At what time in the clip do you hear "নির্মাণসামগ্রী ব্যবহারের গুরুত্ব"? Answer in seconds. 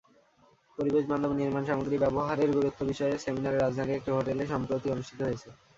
1.33-2.79